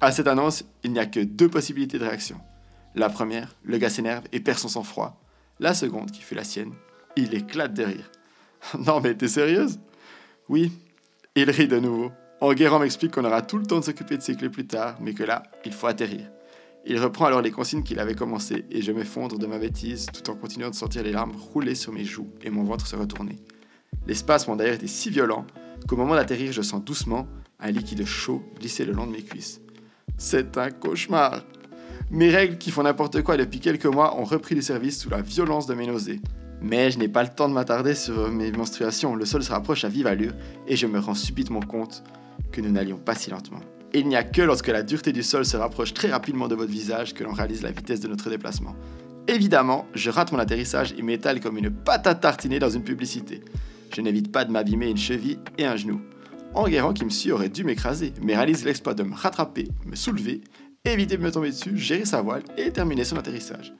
[0.00, 2.38] À cette annonce, il n'y a que deux possibilités de réaction.
[2.94, 5.18] La première, le gars s'énerve et perd son sang-froid.
[5.60, 6.72] La seconde, qui fut la sienne,
[7.16, 8.10] il éclate de rire.
[8.86, 9.78] non mais t'es sérieuse?
[10.48, 10.72] Oui,
[11.34, 12.10] il rit de nouveau.
[12.40, 15.14] Enguerrand m'explique qu'on aura tout le temps de s'occuper de ses clés plus tard, mais
[15.14, 16.28] que là, il faut atterrir.
[16.84, 20.28] Il reprend alors les consignes qu'il avait commencées et je m'effondre de ma bêtise tout
[20.28, 23.38] en continuant de sentir les larmes rouler sur mes joues et mon ventre se retourner.
[24.08, 25.46] L'espace m'ont d'ailleurs été si violent
[25.86, 27.28] qu'au moment d'atterrir, je sens doucement
[27.60, 29.60] un liquide chaud glisser le long de mes cuisses.
[30.18, 31.44] C'est un cauchemar.
[32.10, 35.22] Mes règles qui font n'importe quoi depuis quelques mois ont repris du service sous la
[35.22, 36.20] violence de mes nausées.
[36.60, 39.84] Mais je n'ai pas le temps de m'attarder sur mes menstruations, le sol se rapproche
[39.84, 40.32] à vive allure
[40.68, 42.04] et je me rends subitement compte
[42.52, 43.60] que nous n'allions pas si lentement.
[43.94, 46.70] il n'y a que lorsque la dureté du sol se rapproche très rapidement de votre
[46.70, 48.74] visage que l'on réalise la vitesse de notre déplacement.
[49.28, 53.42] Évidemment, je rate mon atterrissage et m'étale comme une pâte à tartiner dans une publicité.
[53.94, 56.00] Je n'évite pas de m'abîmer une cheville et un genou.
[56.54, 60.42] Enguerrand qui me suit aurait dû m'écraser, mais réalise l'exploit de me rattraper, me soulever,
[60.92, 63.72] éviter de me tomber dessus, gérer sa voile et terminer son atterrissage.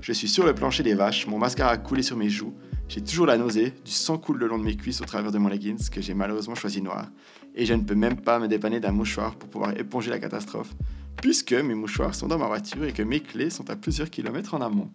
[0.00, 2.54] Je suis sur le plancher des vaches, mon mascara coulé sur mes joues,
[2.88, 5.38] j'ai toujours la nausée, du sang coule le long de mes cuisses au travers de
[5.38, 7.08] mon leggings que j'ai malheureusement choisi noir,
[7.54, 10.74] et je ne peux même pas me dépanner d'un mouchoir pour pouvoir éponger la catastrophe,
[11.16, 14.54] puisque mes mouchoirs sont dans ma voiture et que mes clés sont à plusieurs kilomètres
[14.54, 14.90] en amont.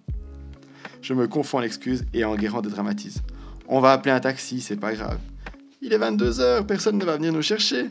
[1.01, 1.67] Je me confonds en
[2.13, 2.69] et en guérant de.
[3.67, 5.19] On va appeler un taxi, c'est pas grave.
[5.81, 7.87] Il est 22h, personne ne va venir nous chercher.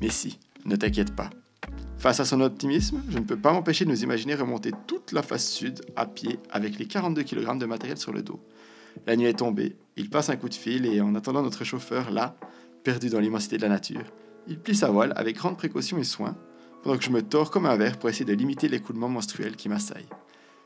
[0.00, 1.30] Mais si, ne t'inquiète pas.
[2.04, 5.22] Face à son optimisme, je ne peux pas m'empêcher de nous imaginer remonter toute la
[5.22, 8.38] face sud à pied avec les 42 kg de matériel sur le dos.
[9.06, 12.10] La nuit est tombée, il passe un coup de fil et en attendant notre chauffeur
[12.10, 12.36] là,
[12.82, 14.04] perdu dans l'immensité de la nature,
[14.46, 16.36] il plie sa voile avec grande précaution et soin,
[16.82, 19.70] pendant que je me tords comme un verre pour essayer de limiter l'écoulement menstruel qui
[19.70, 20.10] m'assaille.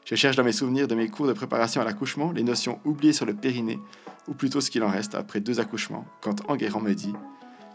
[0.07, 3.13] Je cherche dans mes souvenirs de mes cours de préparation à l'accouchement les notions oubliées
[3.13, 3.79] sur le périnée,
[4.27, 7.15] ou plutôt ce qu'il en reste après deux accouchements, quand Enguerrand me dit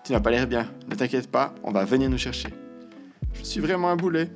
[0.04, 2.50] Tu n'as pas l'air bien, ne t'inquiète pas, on va venir nous chercher.
[3.34, 4.30] Je suis vraiment un boulet.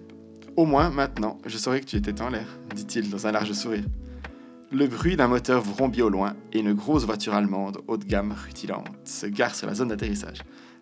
[0.55, 3.85] Au moins, maintenant, je saurais que tu étais en l'air, dit-il dans un large sourire.
[4.71, 8.33] Le bruit d'un moteur vrombit au loin et une grosse voiture allemande haut de gamme
[8.33, 10.39] rutilante se gare sur la zone d'atterrissage.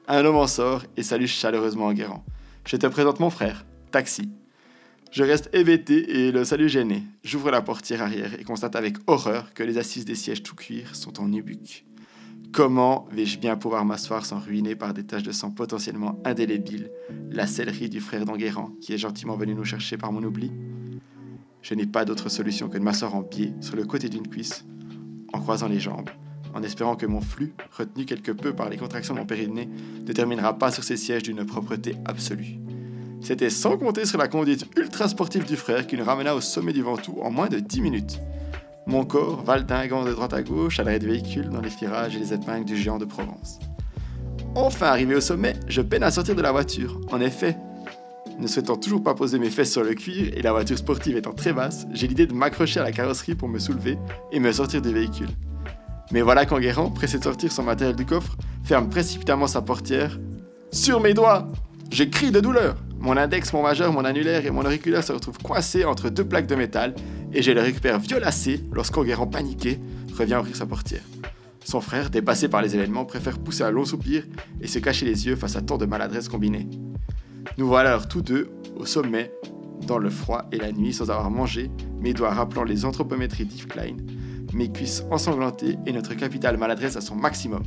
[0.08, 2.26] Un homme en sort et salue chaleureusement Enguerrand.
[2.66, 4.30] Je te présente mon frère, Taxi.
[5.12, 7.04] Je reste hébété et le salue gêné.
[7.24, 10.96] J'ouvre la portière arrière et constate avec horreur que les assises des sièges tout cuir
[10.96, 11.86] sont en nubuck.
[12.56, 16.90] Comment vais-je bien pouvoir m'asseoir sans ruiner par des taches de sang potentiellement indélébiles
[17.30, 20.54] la sellerie du frère d'Enguerrand qui est gentiment venu nous chercher par mon oubli?
[21.62, 24.64] Je n'ai pas d'autre solution que de m'asseoir en biais sur le côté d'une cuisse,
[25.34, 26.10] en croisant les jambes,
[26.54, 29.68] en espérant que mon flux, retenu quelque peu par les contractions de mon périnée,
[30.08, 32.56] ne terminera pas sur ces sièges d'une propreté absolue.
[33.20, 36.72] C'était sans compter sur la conduite ultra sportive du frère qui nous ramena au sommet
[36.72, 38.22] du Ventoux en moins de 10 minutes.
[38.88, 42.20] Mon corps, valdingant de droite à gauche à l'arrêt du véhicule dans les virages et
[42.20, 43.60] les épingles du géant de Provence.
[44.54, 47.02] Enfin arrivé au sommet, je peine à sortir de la voiture.
[47.12, 47.58] En effet,
[48.38, 51.34] ne souhaitant toujours pas poser mes fesses sur le cuir et la voiture sportive étant
[51.34, 53.98] très basse, j'ai l'idée de m'accrocher à la carrosserie pour me soulever
[54.32, 55.30] et me sortir du véhicule.
[56.12, 60.20] Mais voilà qu'Enguerrand, pressé de sortir son matériel du coffre, ferme précipitamment sa portière.
[60.72, 61.48] Sur mes doigts
[61.92, 65.40] Je crie de douleur Mon index, mon majeur, mon annulaire et mon auriculaire se retrouvent
[65.40, 66.94] coincés entre deux plaques de métal
[67.36, 69.80] et je le récupère violacé lorsqu'Enguerrand paniqué
[70.18, 71.04] revient ouvrir sa portière.
[71.64, 74.24] Son frère, dépassé par les événements, préfère pousser un long soupir
[74.62, 76.68] et se cacher les yeux face à tant de maladresse combinée.
[77.58, 79.32] Nous voilà alors tous deux au sommet,
[79.86, 81.70] dans le froid et la nuit, sans avoir mangé,
[82.00, 83.98] mes doigts rappelant les anthropométries d'Yves Klein,
[84.54, 87.64] mes cuisses ensanglantées et notre capitale maladresse à son maximum.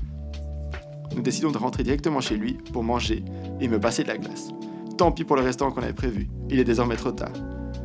[1.15, 3.23] Nous décidons de rentrer directement chez lui pour manger
[3.61, 4.49] et me passer de la glace.
[4.97, 7.33] Tant pis pour le restant qu'on avait prévu, il est désormais trop tard.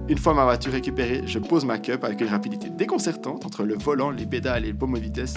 [0.10, 3.76] Une fois ma voiture récupérée, je pose ma cup avec une rapidité déconcertante entre le
[3.76, 5.36] volant, les pédales et le paume de vitesse.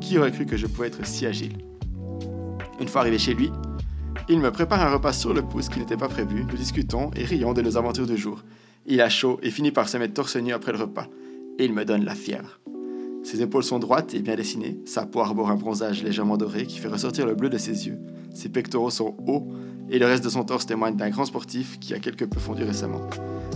[0.00, 1.58] Qui aurait cru que je pouvais être si agile?
[2.80, 3.52] Une fois arrivé chez lui,
[4.28, 6.44] il me prépare un repas sur le pouce qui n'était pas prévu.
[6.44, 8.42] Nous discutons et rions de nos aventures du jour.
[8.86, 11.06] Il a chaud et finit par se mettre torse nu après le repas.
[11.60, 12.58] Et il me donne la fièvre.
[13.22, 16.78] Ses épaules sont droites et bien dessinées, sa peau arbore un bronzage légèrement doré qui
[16.78, 17.98] fait ressortir le bleu de ses yeux.
[18.34, 19.46] Ses pectoraux sont hauts
[19.90, 22.64] et le reste de son torse témoigne d'un grand sportif qui a quelque peu fondu
[22.64, 23.00] récemment.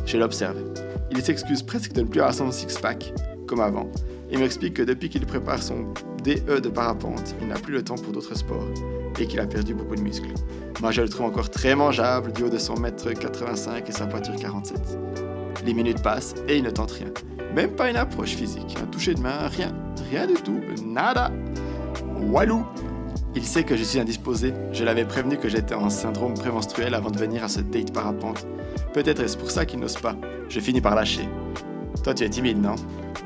[0.06, 0.56] Je l'observe.
[1.10, 3.12] Il s'excuse presque de ne plus avoir son six-pack,
[3.46, 3.90] comme avant,
[4.30, 5.92] et m'explique que depuis qu'il prépare son
[6.24, 8.66] DE de parapente, il n'a plus le temps pour d'autres sports,
[9.18, 10.32] et qu'il a perdu beaucoup de muscles.
[10.80, 14.06] Moi, je le trouve encore très mangeable du haut de son mètre 85 et sa
[14.06, 14.98] poiture 47.
[15.64, 17.08] Les minutes passent et il ne tente rien.
[17.54, 19.72] Même pas une approche physique, un toucher de main, rien,
[20.10, 21.30] rien du tout, nada.
[22.20, 22.64] Walou
[23.34, 24.52] il sait que je suis indisposé.
[24.72, 28.46] Je l'avais prévenu que j'étais en syndrome prémenstruel avant de venir à ce date parapente.
[28.92, 30.16] Peut-être est-ce pour ça qu'il n'ose pas.
[30.48, 31.28] Je finis par lâcher.
[32.04, 32.74] Toi, tu es timide, non?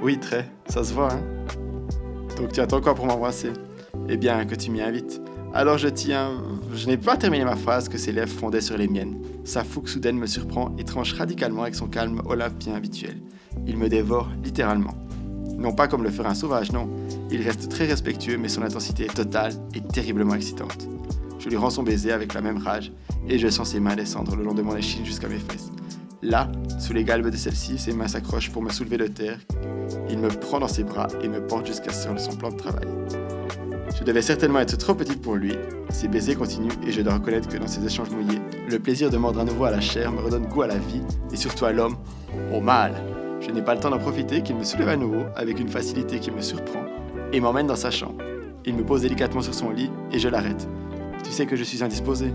[0.03, 0.49] Oui, très.
[0.69, 1.21] Ça se voit, hein
[2.37, 3.51] Donc tu attends quoi pour m'embrasser?
[4.09, 5.21] Eh bien, que tu m'y invites.
[5.53, 6.33] Alors je tiens.
[6.75, 9.17] Je n'ai pas terminé ma phrase que ses lèvres fondaient sur les miennes.
[9.45, 13.17] Sa fougue soudaine me surprend et tranche radicalement avec son calme olympien habituel.
[13.67, 14.95] Il me dévore littéralement.
[15.57, 16.89] Non pas comme le ferait un sauvage, non.
[17.31, 20.89] Il reste très respectueux, mais son intensité est totale et terriblement excitante.
[21.39, 22.93] Je lui rends son baiser avec la même rage,
[23.29, 25.71] et je sens ses mains descendre le long de mon échine jusqu'à mes fesses.
[26.23, 29.39] Là, sous les galbes de celle-ci, ses mains s'accrochent pour me soulever de terre.
[30.11, 32.87] Il me prend dans ses bras et me porte jusqu'à son plan de travail.
[33.99, 35.55] Je devais certainement être trop petite pour lui.
[35.91, 39.17] Ses baisers continuent et je dois reconnaître que dans ces échanges mouillés, le plaisir de
[39.17, 41.73] mordre à nouveau à la chair me redonne goût à la vie et surtout à
[41.73, 41.97] l'homme,
[42.53, 42.93] au mal.
[43.41, 46.19] Je n'ai pas le temps d'en profiter qu'il me soulève à nouveau avec une facilité
[46.19, 46.85] qui me surprend
[47.33, 48.23] et m'emmène dans sa chambre.
[48.65, 50.69] Il me pose délicatement sur son lit et je l'arrête.
[51.23, 52.33] Tu sais que je suis indisposé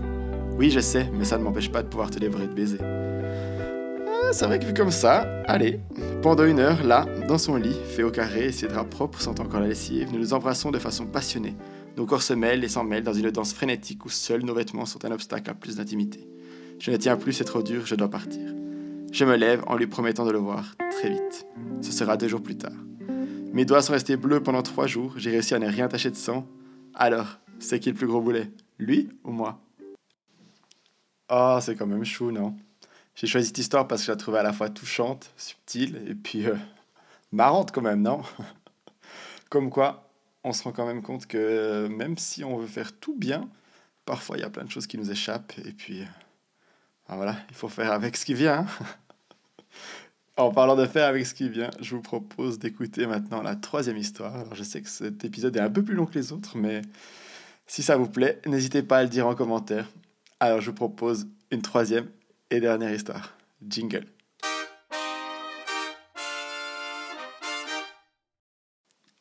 [0.58, 2.78] Oui, je sais, mais ça ne m'empêche pas de pouvoir te livrer de baiser.
[2.80, 5.80] Ah, c'est vrai que vu comme ça, allez.
[6.22, 9.60] Pendant une heure, là, dans son lit, fait au carré, ses draps propres sentent encore
[9.60, 11.54] la lessive, nous nous embrassons de façon passionnée.
[11.96, 14.86] Nos corps se mêlent et s'en mêlent dans une danse frénétique où seuls nos vêtements
[14.86, 16.26] sont un obstacle à plus d'intimité.
[16.78, 18.40] Je ne tiens plus, c'est trop dur, je dois partir.
[19.12, 21.46] Je me lève en lui promettant de le voir très vite.
[21.82, 22.72] Ce sera deux jours plus tard.
[23.52, 26.16] Mes doigts sont restés bleus pendant trois jours, j'ai réussi à ne rien tacher de
[26.16, 26.48] sang.
[26.94, 28.50] Alors, c'est qui le plus gros boulet?
[28.78, 29.60] Lui ou moi?
[31.28, 32.56] Oh, c'est quand même chou, non?
[33.14, 36.14] J'ai choisi cette histoire parce que je la trouvais à la fois touchante, subtile et
[36.14, 36.54] puis euh,
[37.32, 38.22] marrante quand même, non?
[39.50, 40.08] Comme quoi,
[40.42, 43.46] on se rend quand même compte que même si on veut faire tout bien,
[44.06, 46.06] parfois il y a plein de choses qui nous échappent et puis euh,
[47.08, 48.60] ah, voilà, il faut faire avec ce qui vient.
[48.60, 48.66] Hein?
[50.38, 53.98] En parlant de faire avec ce qui vient, je vous propose d'écouter maintenant la troisième
[53.98, 54.34] histoire.
[54.34, 56.80] Alors je sais que cet épisode est un peu plus long que les autres, mais
[57.66, 59.88] Si ça vous plaît, n'hésitez pas à le dire en commentaire.
[60.40, 62.08] Alors je vous propose une troisième
[62.50, 63.36] et dernière histoire.
[63.66, 64.06] Jingle.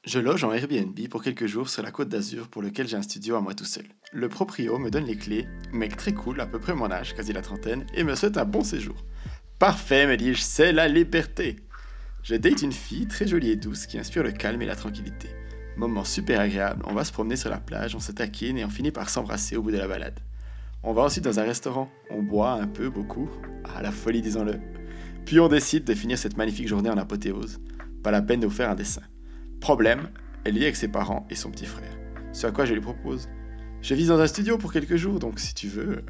[0.03, 3.01] Je loge en Airbnb pour quelques jours sur la côte d'Azur pour lequel j'ai un
[3.01, 3.85] studio à moi tout seul.
[4.11, 7.33] Le proprio me donne les clés, mec très cool, à peu près mon âge, quasi
[7.33, 8.95] la trentaine, et me souhaite un bon séjour.
[9.61, 11.57] Parfait, me dis-je, c'est la liberté.
[12.23, 15.29] Je date une fille très jolie et douce qui inspire le calme et la tranquillité.
[15.77, 18.71] Moment super agréable, on va se promener sur la plage, on se taquine et on
[18.71, 20.19] finit par s'embrasser au bout de la balade.
[20.81, 23.29] On va ensuite dans un restaurant, on boit un peu, beaucoup,
[23.75, 24.59] à la folie disons-le.
[25.25, 27.59] Puis on décide de finir cette magnifique journée en apothéose.
[28.01, 29.03] Pas la peine de vous faire un dessin.
[29.59, 30.09] Problème,
[30.43, 31.99] elle vit avec ses parents et son petit frère.
[32.33, 33.29] Ce à quoi je lui propose.
[33.83, 35.97] Je vis dans un studio pour quelques jours, donc si tu veux.
[35.97, 36.05] Euh,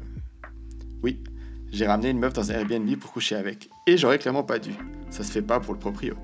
[1.02, 1.22] oui,
[1.72, 3.70] j'ai ramené une meuf dans un Airbnb pour coucher avec.
[3.86, 4.72] Et j'aurais clairement pas dû.
[5.10, 6.14] Ça se fait pas pour le proprio.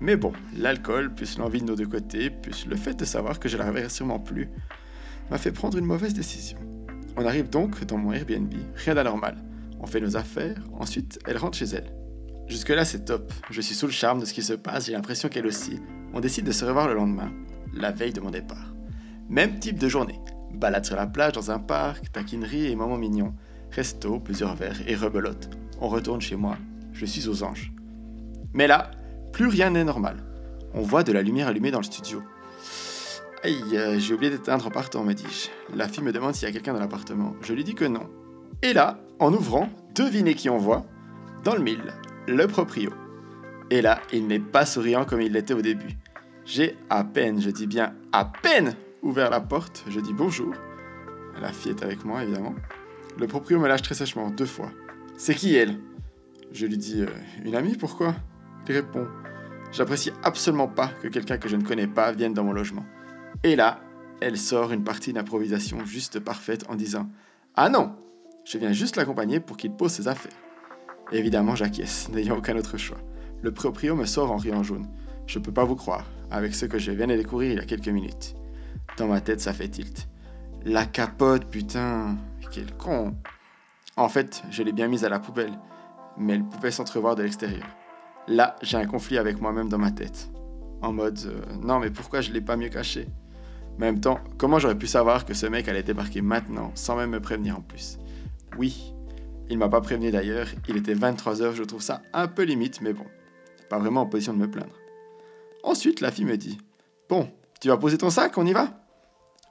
[0.00, 3.48] Mais bon, l'alcool, plus l'envie de nos deux côtés, plus le fait de savoir que
[3.48, 4.48] je la reverrai sûrement plus,
[5.30, 6.58] m'a fait prendre une mauvaise décision.
[7.16, 9.36] On arrive donc dans mon Airbnb, rien d'anormal.
[9.80, 11.92] On fait nos affaires, ensuite elle rentre chez elle.
[12.46, 15.28] Jusque-là c'est top, je suis sous le charme de ce qui se passe, j'ai l'impression
[15.28, 15.80] qu'elle aussi,
[16.14, 17.32] on décide de se revoir le lendemain,
[17.74, 18.74] la veille de mon départ.
[19.28, 20.20] Même type de journée.
[20.54, 23.34] Balade sur la plage, dans un parc, taquinerie et moments mignons.
[23.70, 25.50] Resto, plusieurs verres et rebelote.
[25.80, 26.56] On retourne chez moi.
[26.92, 27.72] Je suis aux anges.
[28.52, 28.90] Mais là,
[29.32, 30.24] plus rien n'est normal.
[30.74, 32.22] On voit de la lumière allumée dans le studio.
[33.44, 35.76] Aïe, euh, j'ai oublié d'éteindre en partant, me dis-je.
[35.76, 37.36] La fille me demande s'il y a quelqu'un dans l'appartement.
[37.40, 38.08] Je lui dis que non.
[38.62, 40.84] Et là, en ouvrant, devinez qui on voit
[41.44, 41.94] Dans le mille,
[42.26, 42.90] le proprio.
[43.70, 45.96] Et là, il n'est pas souriant comme il l'était au début.
[46.44, 50.54] J'ai à peine, je dis bien à peine, ouvert la porte, je dis bonjour.
[51.40, 52.54] La fille est avec moi, évidemment.
[53.18, 54.70] Le proprio me lâche très sèchement, deux fois.
[55.16, 55.76] C'est qui elle?
[56.52, 57.08] Je lui dis, euh,
[57.44, 58.14] une amie, pourquoi?
[58.68, 59.08] Il répond,
[59.72, 62.84] j'apprécie absolument pas que quelqu'un que je ne connais pas vienne dans mon logement.
[63.42, 63.80] Et là,
[64.20, 67.08] elle sort une partie d'improvisation juste parfaite en disant,
[67.56, 67.96] ah non,
[68.44, 70.32] je viens juste l'accompagner pour qu'il pose ses affaires.
[71.10, 72.98] évidemment, j'acquiesce, n'ayant aucun autre choix.
[73.42, 74.86] Le proprio me sort en riant jaune.
[75.26, 77.64] Je peux pas vous croire, avec ce que je viens de découvrir il y a
[77.64, 78.36] quelques minutes.
[78.96, 80.08] Dans ma tête, ça fait tilt.
[80.64, 82.16] La capote, putain,
[82.50, 83.14] quel con.
[83.96, 85.58] En fait, je l'ai bien mise à la poubelle,
[86.16, 87.66] mais elle pouvait s'entrevoir de l'extérieur.
[88.26, 90.28] Là, j'ai un conflit avec moi-même dans ma tête.
[90.82, 93.08] En mode, euh, non, mais pourquoi je l'ai pas mieux caché?
[93.76, 97.10] En même temps, comment j'aurais pu savoir que ce mec allait débarquer maintenant, sans même
[97.10, 97.98] me prévenir en plus?
[98.56, 98.92] Oui,
[99.50, 102.92] il m'a pas prévenu d'ailleurs, il était 23h, je trouve ça un peu limite, mais
[102.92, 103.06] bon,
[103.70, 104.74] pas vraiment en position de me plaindre.
[105.62, 106.58] Ensuite, la fille me dit
[107.08, 107.30] Bon,
[107.60, 108.87] tu vas poser ton sac, on y va?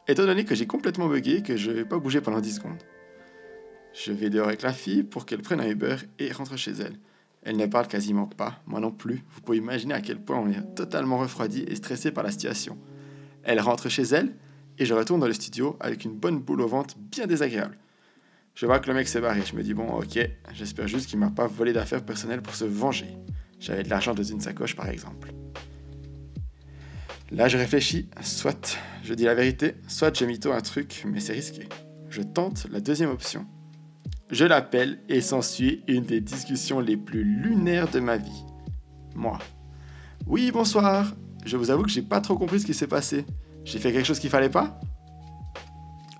[0.10, 2.82] Étant donné que j'ai complètement bugué, que je vais pas bouger pendant 10 secondes.
[3.93, 6.98] Je vais dehors avec la fille pour qu'elle prenne un Uber et rentre chez elle.
[7.43, 9.24] Elle ne parle quasiment pas, moi non plus.
[9.32, 12.78] Vous pouvez imaginer à quel point on est totalement refroidi et stressé par la situation.
[13.43, 14.34] Elle rentre chez elle
[14.78, 17.78] et je retourne dans le studio avec une bonne boule au ventre bien désagréable.
[18.56, 19.41] Je vois que le mec s'est barré.
[19.46, 20.20] Je me dis bon, ok,
[20.54, 23.08] j'espère juste qu'il m'a pas volé d'affaires personnelles pour se venger.
[23.60, 25.34] J'avais de l'argent dans une sacoche par exemple.
[27.32, 31.34] Là, je réfléchis, soit je dis la vérité, soit j'ai mytho un truc, mais c'est
[31.34, 31.68] risqué.
[32.10, 33.46] Je tente la deuxième option.
[34.32, 38.46] Je l'appelle et s'ensuit une des discussions les plus lunaires de ma vie.
[39.16, 39.40] Moi.
[40.26, 41.13] Oui, bonsoir.
[41.46, 43.26] Je vous avoue que j'ai pas trop compris ce qui s'est passé.
[43.66, 44.80] J'ai fait quelque chose qu'il fallait pas?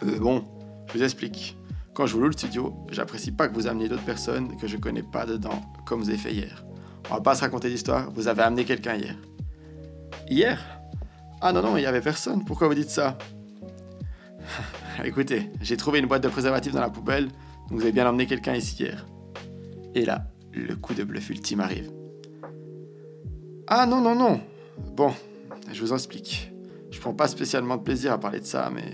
[0.04, 0.46] Euh, bon,
[0.88, 1.58] je vous explique.
[1.93, 4.78] Quand je vous loue le studio, j'apprécie pas que vous ameniez d'autres personnes que je
[4.78, 6.65] connais pas dedans, comme vous avez fait hier.
[7.10, 9.15] On va pas se raconter d'histoire, vous avez amené quelqu'un hier.
[10.30, 10.77] Hier?
[11.41, 12.43] Ah non, non, il n'y avait personne.
[12.45, 13.17] Pourquoi vous dites ça?
[15.06, 18.26] Écoutez, j'ai trouvé une boîte de préservatifs dans la poubelle, donc vous avez bien emmené
[18.26, 19.06] quelqu'un ici hier.
[19.93, 21.91] Et là, le coup de bluff ultime arrive.
[23.67, 24.41] Ah non, non, non.
[24.95, 25.13] Bon,
[25.71, 26.52] je vous explique.
[26.91, 28.86] Je prends pas spécialement de plaisir à parler de ça, mais...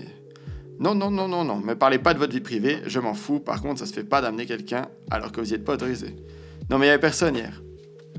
[0.80, 1.60] Non, non, non, non, non.
[1.60, 3.38] Me parlez pas de votre vie privée, je m'en fous.
[3.38, 6.16] Par contre, ça se fait pas d'amener quelqu'un alors que vous n'y êtes pas autorisé.
[6.68, 7.62] Non, mais il n'y avait personne hier.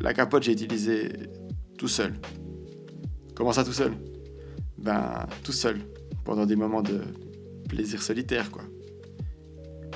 [0.01, 1.09] La capote, j'ai utilisé
[1.77, 2.13] tout seul.
[3.35, 3.93] Comment ça tout seul?
[4.85, 5.81] Ben, tout seul,
[6.23, 7.01] pendant des moments de
[7.67, 8.61] plaisir solitaire, quoi.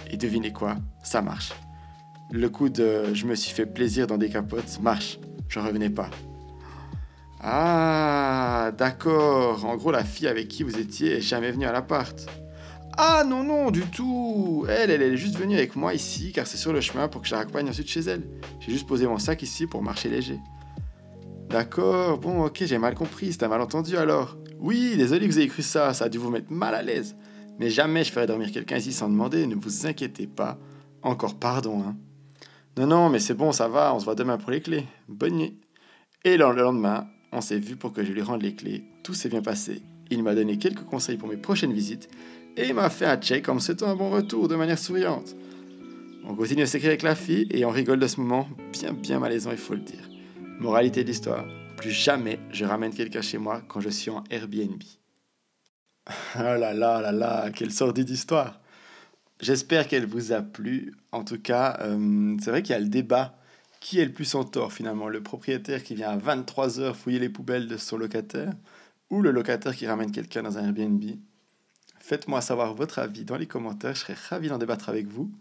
[0.09, 1.53] Et devinez quoi, ça marche.
[2.31, 6.09] Le coup de je me suis fait plaisir dans des capotes marche, j'en revenais pas.
[7.39, 9.63] Ah, d'accord.
[9.63, 12.25] En gros, la fille avec qui vous étiez est jamais venue à l'appart.
[12.97, 14.65] Ah non, non, du tout.
[14.67, 17.27] Elle, elle est juste venue avec moi ici car c'est sur le chemin pour que
[17.27, 18.27] je la raccompagne ensuite chez elle.
[18.59, 20.39] J'ai juste posé mon sac ici pour marcher léger.
[21.49, 24.37] D'accord, bon, ok, j'ai mal compris, c'est un malentendu alors.
[24.59, 27.15] Oui, désolé que vous ayez cru ça, ça a dû vous mettre mal à l'aise.
[27.59, 30.57] Mais jamais je ferai dormir quelqu'un ici sans demander, ne vous inquiétez pas.
[31.01, 31.95] Encore pardon, hein.
[32.77, 34.85] Non, non, mais c'est bon, ça va, on se voit demain pour les clés.
[35.07, 35.59] Bonne nuit.
[36.23, 38.83] Et le lendemain, on s'est vu pour que je lui rende les clés.
[39.03, 39.81] Tout s'est bien passé.
[40.11, 42.09] Il m'a donné quelques conseils pour mes prochaines visites
[42.57, 45.35] et m'a fait un check en me souhaitant un bon retour de manière souriante.
[46.25, 49.19] On continue à s'écrire avec la fille et on rigole de ce moment bien bien
[49.19, 50.09] malaisant, il faut le dire.
[50.59, 51.45] Moralité de l'histoire,
[51.79, 54.83] plus jamais je ramène quelqu'un chez moi quand je suis en Airbnb.
[56.35, 58.59] Oh là là là là, quelle sordide histoire
[59.39, 60.93] J'espère qu'elle vous a plu.
[61.13, 63.35] En tout cas, euh, c'est vrai qu'il y a le débat.
[63.79, 67.29] Qui est le plus en tort finalement Le propriétaire qui vient à 23h fouiller les
[67.29, 68.51] poubelles de son locataire
[69.09, 71.01] ou le locataire qui ramène quelqu'un dans un Airbnb
[72.01, 75.31] Faites-moi savoir votre avis dans les commentaires, je serai ravi d'en débattre avec vous.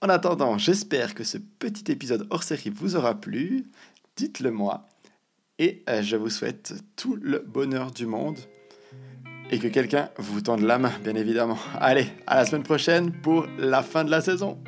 [0.00, 3.64] En attendant, j'espère que ce petit épisode hors série vous aura plu.
[4.16, 4.86] Dites-le moi.
[5.58, 8.38] Et euh, je vous souhaite tout le bonheur du monde
[9.50, 11.58] et que quelqu'un vous tende la main, bien évidemment.
[11.78, 14.58] Allez, à la semaine prochaine pour la fin de la saison.